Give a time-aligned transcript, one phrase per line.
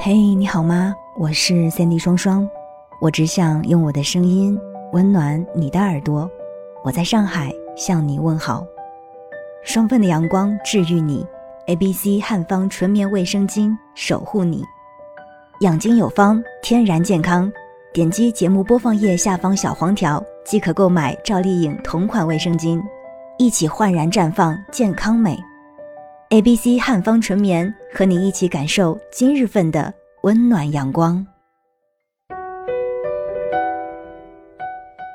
[0.00, 0.94] 嘿，你好吗？
[1.18, 2.48] 我是三 D 双双，
[3.00, 4.58] 我只想用我的声音
[4.92, 6.30] 温暖你的耳朵。
[6.84, 8.64] 我在上海向你问好，
[9.64, 11.26] 双份的阳光治愈你
[11.66, 14.62] ，A B C 汉方纯棉卫生巾守护你，
[15.60, 17.50] 养精有方，天然健康。
[17.92, 22.80] 点击节目播放页下方小黄条即可购买赵丽颖同款卫生巾，
[23.38, 25.36] 一起焕然绽放健康美。
[26.30, 31.26] A B C 汉方纯棉和你一起感受今日份的温暖阳光。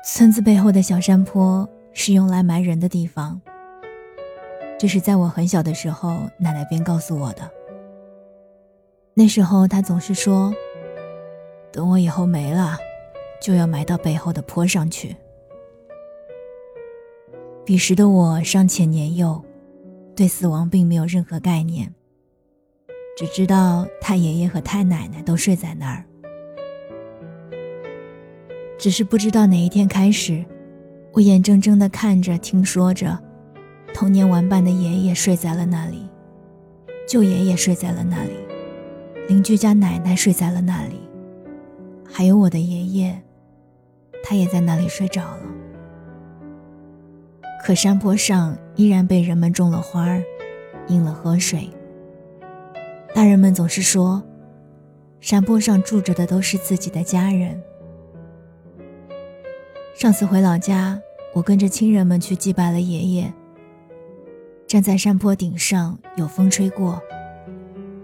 [0.04, 3.40] 村子背后的小山坡是用来埋人的地方。
[4.76, 7.48] 这是在我很小的时候，奶奶便告诉我的。
[9.14, 10.52] 那时候她总是说
[11.70, 12.76] ：“等我以后没了，
[13.40, 15.14] 就要埋到背后的坡上去。”
[17.64, 19.43] 彼时的我尚且年幼，
[20.16, 21.92] 对死亡并没有任何概念，
[23.16, 26.04] 只知道太爷爷和太奶奶都睡在那儿。
[28.78, 30.44] 只是不知道哪一天开始，
[31.12, 33.18] 我眼睁睁地看着、听说着，
[33.92, 36.08] 童年玩伴的爷爷睡在了那里，
[37.08, 38.32] 舅爷爷睡在了那里，
[39.28, 41.00] 邻居家奶奶睡在了那里，
[42.04, 43.22] 还有我的爷爷，
[44.22, 45.53] 他也在那里睡着了。
[47.64, 50.22] 可山坡上依然被人们种了花儿，
[50.88, 51.66] 引了河水。
[53.14, 54.22] 大人们总是说，
[55.18, 57.58] 山坡上住着的都是自己的家人。
[59.94, 61.00] 上次回老家，
[61.32, 63.32] 我跟着亲人们去祭拜了爷爷。
[64.66, 67.00] 站在山坡顶上，有风吹过，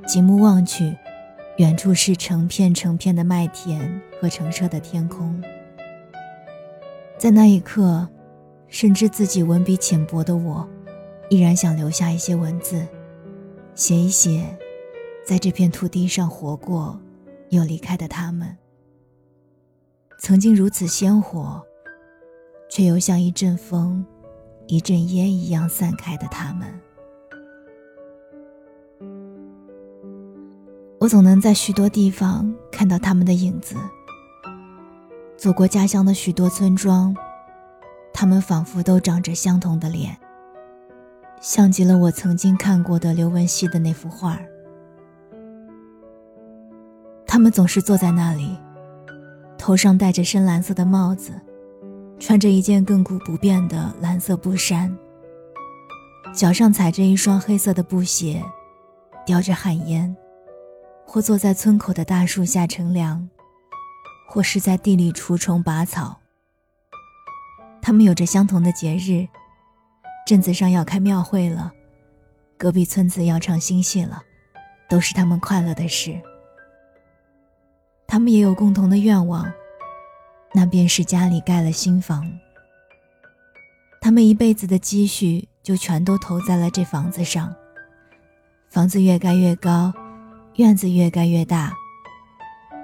[0.06, 0.96] 极目望去，
[1.58, 5.38] 远处是成片成片的麦田和澄澈的天空。
[7.18, 8.08] 在那一刻，
[8.70, 10.66] 深知自己文笔浅薄的我，
[11.28, 12.86] 依然想留下一些文字，
[13.74, 14.56] 写一写，
[15.26, 16.98] 在这片土地上活过
[17.50, 18.56] 又离开的他们，
[20.18, 21.62] 曾经如此鲜活。
[22.72, 24.06] 却又像一阵风、
[24.68, 26.72] 一阵烟一样散开的他们，
[31.00, 33.74] 我总能在许多地方看到他们的影子。
[35.36, 37.12] 走过家乡的许多村庄，
[38.20, 40.14] 他们仿佛都长着相同的脸，
[41.40, 44.38] 像极了我曾经看过的刘文熙的那幅画。
[47.26, 48.58] 他们总是坐在那里，
[49.56, 51.32] 头上戴着深蓝色的帽子。
[52.18, 54.94] 穿着一件亘古不变的蓝色布衫，
[56.34, 58.44] 脚上踩着一双黑色的布鞋，
[59.24, 60.14] 叼着旱烟，
[61.06, 63.26] 或坐在村口的大树下乘凉，
[64.28, 66.19] 或是在地里除虫拔草。
[67.82, 69.26] 他们有着相同的节日，
[70.26, 71.72] 镇子上要开庙会了，
[72.56, 74.22] 隔壁村子要唱新戏了，
[74.88, 76.20] 都是他们快乐的事。
[78.06, 79.50] 他们也有共同的愿望。
[80.52, 82.28] 那便是家里盖了新房，
[84.00, 87.54] 他们一辈子的积蓄就全都投在了这房子上。
[88.68, 89.92] 房子越盖越高，
[90.56, 91.72] 院子越盖越大，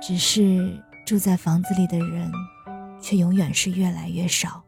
[0.00, 2.30] 只是住在房子里的人，
[3.00, 4.62] 却永远是越来越少。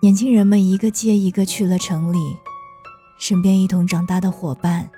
[0.00, 2.18] 年轻人们一个接一个去了城里，
[3.18, 4.88] 身边一同长大的伙伴，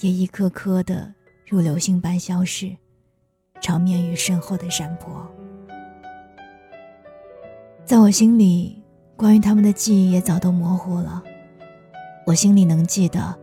[0.00, 1.12] 也一颗颗的
[1.46, 2.74] 如流星般消逝。
[3.60, 5.26] 长眠于身后的山坡，
[7.86, 8.82] 在我心里，
[9.16, 11.22] 关于他们的记忆也早都模糊了。
[12.26, 13.34] 我心里能记得，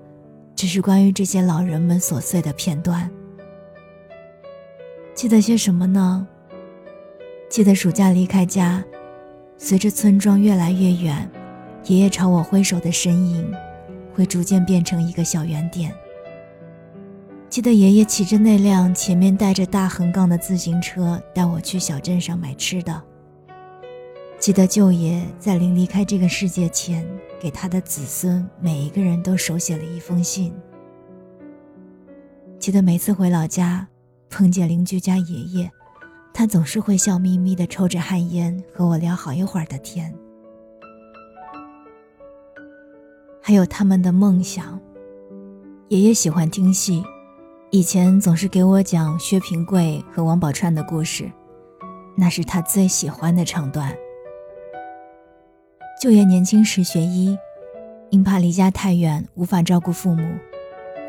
[0.55, 3.09] 只是关于这些老人们琐碎的片段。
[5.15, 6.27] 记得些什么呢？
[7.49, 8.83] 记得暑假离开家，
[9.65, 11.31] 随着村庄越来越远，
[11.85, 13.49] 爷爷朝我挥手的身影，
[14.13, 15.89] 会逐渐变成一个小圆点。
[17.49, 23.01] 记得爷爷骑着那辆前面带着大横杠的自行车带我去小镇上买吃的。
[24.37, 27.07] 记得舅爷在临离开这个世界前，
[27.39, 30.53] 给他的子孙每一个人都手写了一封信。
[32.59, 33.87] 记得每次回老家，
[34.29, 35.71] 碰见邻居家爷爷，
[36.33, 40.13] 他总是会笑眯眯的抽着旱烟和我聊好一会儿的天。
[43.41, 44.79] 还有他们的梦想，
[45.89, 47.03] 爷爷喜欢听戏。
[47.69, 51.31] 以前总是给我讲薛平贵和王宝钏的故事，
[52.15, 53.95] 那是他最喜欢的唱段。
[56.01, 57.37] 舅爷年轻时学医，
[58.09, 60.23] 因怕离家太远无法照顾父母，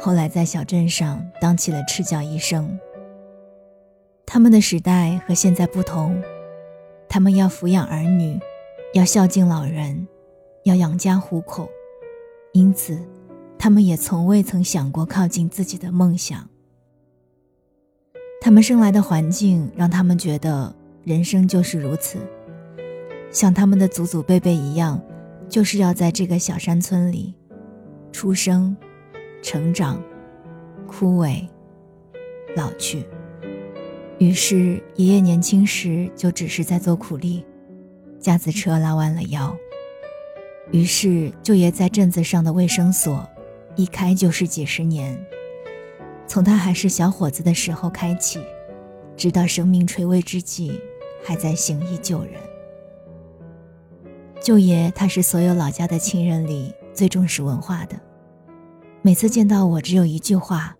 [0.00, 2.78] 后来在小镇上当起了赤脚医生。
[4.26, 6.22] 他们的时代和现在不同，
[7.08, 8.38] 他们要抚养儿女，
[8.94, 10.06] 要孝敬老人，
[10.64, 11.68] 要养家糊口，
[12.52, 12.98] 因此。
[13.56, 16.50] 他们也从未曾想过靠近自己的梦想。
[18.42, 22.18] 他们生来的环境让他们觉得人生就是如此，
[23.30, 25.00] 像他们的祖祖辈辈一样，
[25.48, 27.34] 就是要在这个小山村里
[28.12, 28.76] 出生、
[29.40, 30.02] 成长、
[30.86, 31.48] 枯萎、
[32.54, 33.06] 老去。
[34.24, 37.44] 于是，爷爷年轻时就只是在做苦力，
[38.18, 39.54] 架子车拉弯了腰。
[40.70, 43.28] 于是，舅爷在镇子上的卫生所，
[43.76, 45.14] 一开就是几十年。
[46.26, 48.40] 从他还是小伙子的时候开启，
[49.14, 50.80] 直到生命垂危之际，
[51.22, 52.32] 还在行医救人。
[54.40, 58.00] 舅爷他是所有老家的亲人里最重视文化的，
[59.02, 60.74] 每次见到我，只有一句话：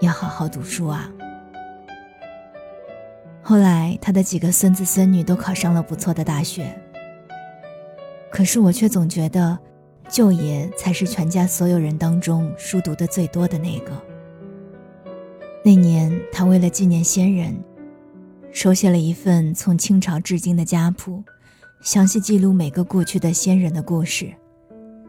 [0.00, 1.08] 要好好读书啊。
[3.42, 6.74] 后来他的几个孙子孙女都考上了不错的大学，
[8.30, 9.58] 可是我却总觉得。
[10.12, 13.92] 舅爷才是全家所有人当中书读的最多的那个。
[15.64, 17.56] 那年，他为了纪念先人，
[18.50, 21.22] 手写了一份从清朝至今的家谱，
[21.80, 24.34] 详细记录每个过去的先人的故事，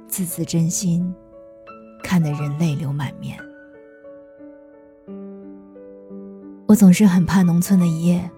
[0.08, 1.12] 字字真心，
[2.04, 3.36] 看得人泪流满面。
[6.72, 8.32] 我总是很怕农村的一夜，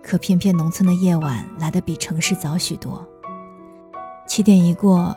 [0.00, 3.04] 可偏偏农村的夜晚来得比城市早许多。
[4.28, 5.12] 七点一过。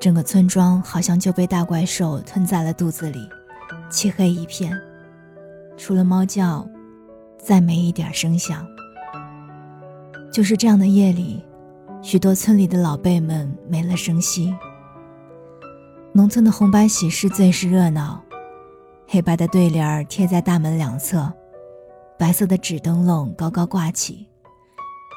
[0.00, 3.20] 整个村庄好像就被大怪兽吞在了肚子里，
[3.90, 4.74] 漆黑一片，
[5.76, 6.66] 除了猫叫，
[7.38, 8.66] 再没一点声响。
[10.32, 11.44] 就是这样的夜里，
[12.02, 14.52] 许多村里的老辈们没了声息。
[16.14, 18.20] 农村的红白喜事最是热闹，
[19.06, 21.30] 黑白的对联贴在大门两侧，
[22.20, 24.28] 白色的纸灯笼高高挂起，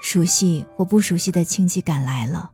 [0.02, 2.50] 熟悉或不熟悉的亲戚赶来了。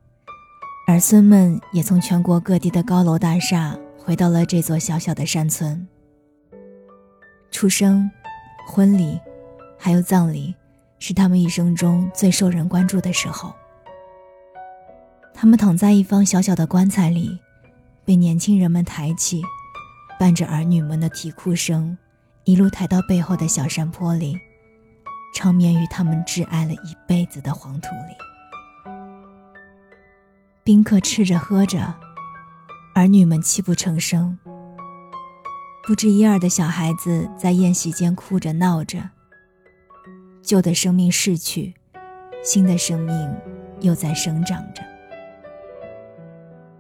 [0.88, 5.88] 儿孙们也从全国各地的高楼大厦回到了这座小小的山村。
[7.52, 8.10] 出生、
[8.66, 9.20] 婚礼，
[9.78, 10.56] 还有葬礼，
[10.98, 13.54] 是他们一生中最受人关注的时候。
[15.32, 17.38] 他们躺在一方小小的棺材里，
[18.04, 19.44] 被年轻人们抬起，
[20.20, 21.96] 伴着儿女们的啼哭声，
[22.50, 24.36] 一路抬到背后的小山坡里，
[25.36, 28.92] 长眠于他们挚爱了一辈子的黄土里。
[30.64, 31.94] 宾客吃着喝着，
[32.96, 34.36] 儿女们泣不成声。
[35.86, 39.12] 不知一二的小孩子在宴席间哭着闹着。
[40.42, 41.76] 旧的生命逝去，
[42.44, 43.32] 新的生命
[43.82, 44.82] 又在生长着。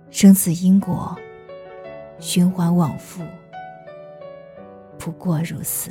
[0.09, 1.15] 生死因果，
[2.19, 3.23] 循环往复，
[4.99, 5.89] 不过如此。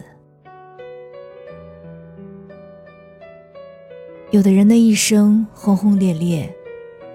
[4.31, 6.55] 有的人的一生轰轰烈烈。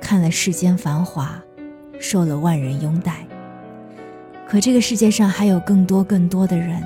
[0.05, 1.41] 看了世间繁华，
[1.97, 3.25] 受了万人拥戴。
[4.45, 6.83] 可这个世界上还有更多更多的人，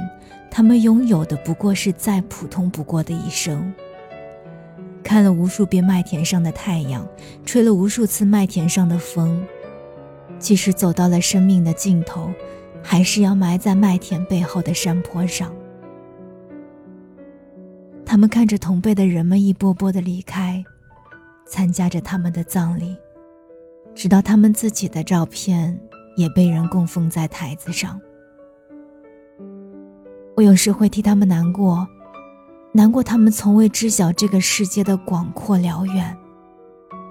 [0.51, 3.74] 他们拥有的不过是再普通不过的一生。
[5.03, 7.06] 看了无数遍麦田上的太阳，
[7.44, 9.44] 吹了无数次麦田上的风，
[10.38, 12.30] 即使走到了生命的尽头，
[12.89, 15.54] 还是要埋在麦田背后的山坡上。
[18.06, 20.63] 他们看着同辈的人们一波波的离开，
[21.45, 22.95] 参加着他们的葬礼。
[23.94, 25.78] 直到他们自己的照片
[26.16, 28.00] 也被人供奉在台子上，
[30.38, 31.86] 我有时会替他们难过，
[32.72, 36.17] 难过他们从未知晓这个世界的广阔辽远，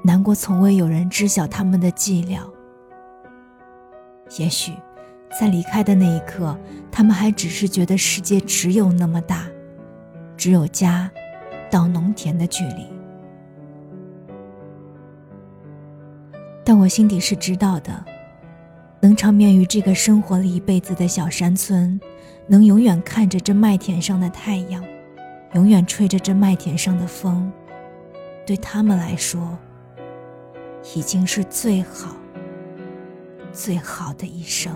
[0.03, 2.41] 难过从未有人知晓他们的寂寥。
[4.39, 4.73] 也许，
[5.39, 6.59] 在离开的那一刻，
[6.91, 9.47] 他们还只是觉得世界只有那么大，
[10.37, 11.11] 只有家
[11.71, 12.87] 到农田的距离。
[16.65, 18.05] 但我心底是知道的，
[19.01, 22.01] 能长眠于这个生活了一辈子的小山村，
[22.47, 24.83] 能永远看着这麦田上的太阳，
[25.55, 27.53] 永远吹着这麦田上的风，
[28.45, 29.57] 对他们来说，
[30.95, 32.17] 已经是最好、
[33.53, 34.75] 最好的一生。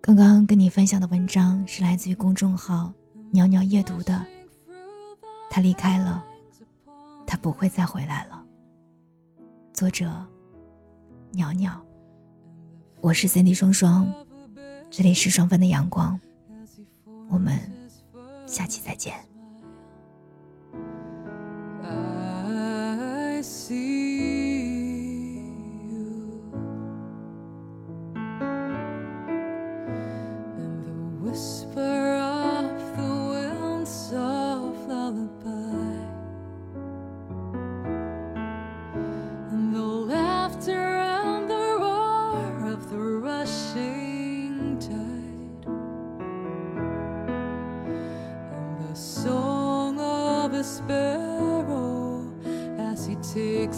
[0.00, 2.92] 刚刚跟你分享的文章是来自于公众号
[3.32, 4.24] “袅袅夜读”的。
[5.50, 6.24] 他离开了，
[7.26, 8.44] 他不会再回来了。
[9.72, 10.10] 作者：
[11.32, 11.80] 袅袅。
[13.00, 14.12] 我是 Cindy 双双，
[14.90, 16.18] 这里是双份的阳光。
[17.28, 17.58] 我们
[18.46, 19.27] 下期再见。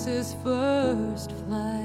[0.00, 1.79] fox's first flight.